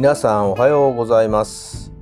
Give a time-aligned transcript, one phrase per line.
[0.00, 1.92] 皆さんおはようございます。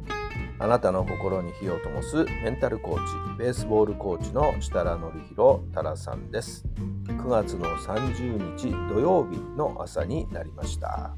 [0.61, 6.65] あなたの心に火を灯すメンタルコーチ、ベースボールコーチの設楽範弘太良さんです。
[7.09, 11.16] 9月の30日土曜日の朝になりました。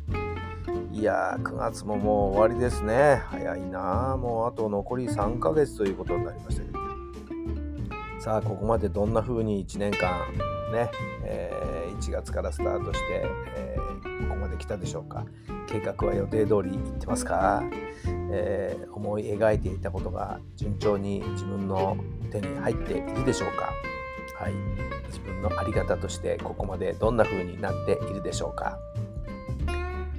[0.90, 3.24] いやー、9月ももう終わりですね。
[3.26, 6.78] 早いなあもうあと残り3ヶ月ということになりましたけど。
[8.20, 10.22] さあ、ここまでどんな風に1年間
[10.70, 10.90] ね、
[11.24, 11.70] えー
[12.00, 13.22] 1月からスタートして、
[13.56, 13.90] えー
[14.28, 15.24] ここまで来たでしょうか。
[15.66, 17.62] 計画は予定通りいってますか、
[18.32, 21.96] えー思い描いていたことが順調に自分の
[22.30, 23.72] 手に入っているでしょうか
[24.42, 24.52] はい。
[25.08, 28.78] 自分のあり方としてここまでどんな風になっているでしょうか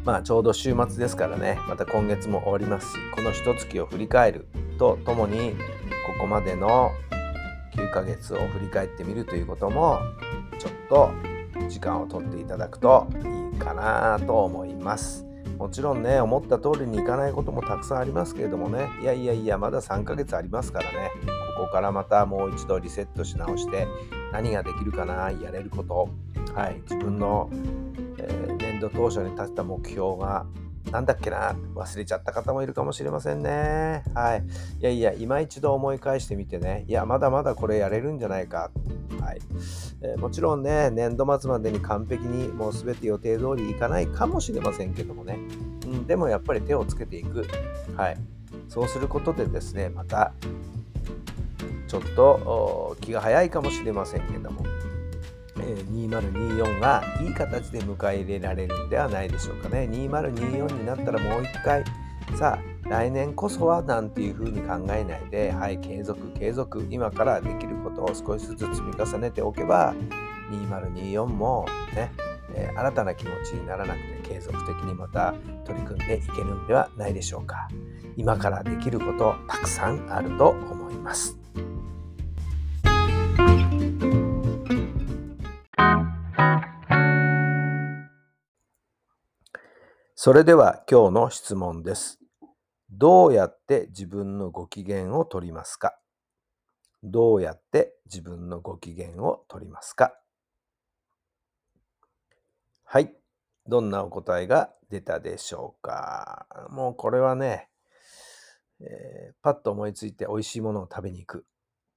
[0.04, 4.48] まあちょうど週末ですからね、また今月も終わりますし、この一月を振り返る
[4.80, 6.92] とともに、ここまでの
[7.74, 10.00] 9ヶ月を振り返ってみるということも、
[10.60, 11.12] ちょっと
[11.70, 13.08] 時間を取っていただくと
[13.54, 15.26] いいかなと思います。
[15.58, 21.12] もちろんね、思った通りにいかないこともたくさんありますけれどもね、いやいやいや、まだ3ヶ月ありますからね、
[21.58, 23.88] ここからまたもう一度リセットし直して、
[24.32, 26.10] 何ができるかな、やれること、
[26.56, 27.50] はい、自分の、
[28.18, 30.46] えー年度当初に立てた目標が
[30.92, 34.04] なんだっけな忘れちゃった方もいるかもしれませんね。
[34.14, 34.44] はい。
[34.80, 38.72] いやいや、今一度思い返してみてね、いや、まだまだこれやれるんじゃないか。
[39.20, 39.40] はい。
[40.02, 45.38] えーもちろんね、年度末までに完璧にもう全て予定通りいかないかもしれませんけどもね。
[45.86, 47.46] うん、でもやっぱり手をつけていく。
[47.96, 48.18] はい。
[48.68, 50.34] そうすることでですね、また、
[51.88, 54.64] ちょっと気が早いかもしれませんけども、
[55.76, 59.88] 2024がいい形で迎え入れられるんではないでしょうかね。
[59.92, 61.84] 2024になったらもう一回、
[62.36, 69.94] さあ、来年こそはなんていうふうに考えないで、はい、継続、継続、今からできることを少しずつ積み重ねておけば、
[70.52, 71.66] 2024も
[71.96, 72.12] ね、
[72.54, 75.34] えー新たな気持ちにならなくて継続的にまた
[75.66, 77.70] 取り組んでいけるんではないでしょうか。
[78.18, 81.38] 今からできることたくさんあると思います。
[90.24, 92.20] それでは今日の質問です。
[92.92, 95.98] どうやって自分のご機嫌を取りますか？
[97.02, 100.14] どうやって自分のご機嫌を取りますか？
[102.84, 103.16] はい。
[103.66, 106.46] どんなお答えが出たでしょうか？
[106.70, 107.70] もうこれはね、
[108.80, 111.46] えーパッと思いついて美味しいものを食べに行く。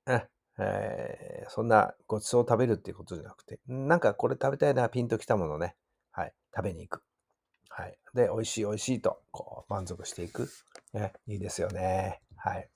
[0.07, 5.77] えーそんなごちそうを食べるっていうことじゃなくて、なんかこれ食べたいな、ピンときたものね、
[6.11, 7.03] はい、食べに行く。
[7.77, 7.99] はい。
[8.15, 10.49] で、美味しい美味しいと、こう、満足していく。
[10.93, 12.21] ね、いいですよね。
[12.37, 12.71] はい。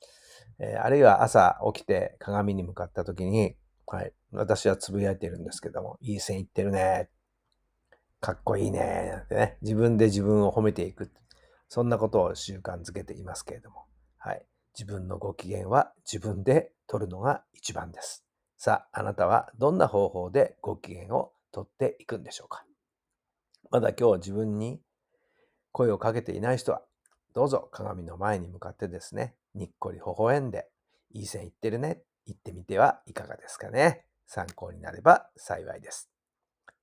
[0.59, 4.13] えーあるいは朝起きて鏡に向かった時に、はい。
[4.33, 7.11] 私はつぶやいてるんですけども、いい線いってるね。
[8.21, 9.11] かっこいいね。
[9.13, 9.59] なんてね。
[9.63, 11.13] 自分で自分を褒めていく。
[11.69, 13.85] そんなことを習慣づけていますけれども。
[14.17, 14.45] はい。
[14.77, 18.25] 自分のご機嫌は自分で取るのが一番です。
[18.57, 22.65] さあ、あなたはどんな方法でご機嫌を取っていくんでしょうか？
[23.71, 24.81] まだ今日自分に
[25.73, 26.83] 声をかけていない人は、
[27.35, 30.69] どうぞ鏡の前に向かってですね、にっこり微笑んで、
[31.13, 34.05] いい線いってるね、言ってみてはいかがですかね。
[34.27, 36.11] 参考になれば幸いです。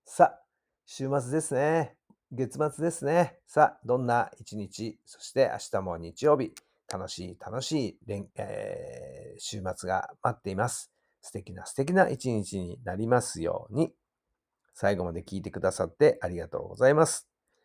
[0.03, 0.41] さあ、
[0.85, 1.95] 週末ですね。
[2.31, 3.37] 月末ですね。
[3.45, 6.53] さあ、どんな一日、そして明日も日曜日、
[6.91, 10.91] 楽しい楽しい連、えー週末が待っています。
[11.21, 13.93] 素敵な素敵な一日になりますように。
[14.73, 17.34] 最後まで聞いてくださってありがとうございます。